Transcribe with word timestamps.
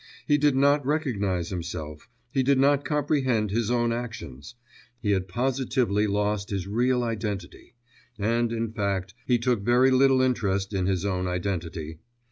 He 0.25 0.39
did 0.39 0.55
not 0.55 0.83
recognise 0.83 1.51
himself, 1.51 2.09
he 2.31 2.41
did 2.41 2.57
not 2.57 2.83
comprehend 2.83 3.51
his 3.51 3.69
own 3.69 3.93
actions, 3.93 4.55
he 4.99 5.11
had 5.11 5.27
positively 5.27 6.07
lost 6.07 6.49
his 6.49 6.65
real 6.67 7.03
identity, 7.03 7.75
and, 8.17 8.51
in 8.51 8.71
fact, 8.71 9.13
he 9.27 9.37
took 9.37 9.61
very 9.61 9.91
little 9.91 10.19
interest 10.23 10.73
in 10.73 10.87
his 10.87 11.05
own 11.05 11.27
identity. 11.27 11.99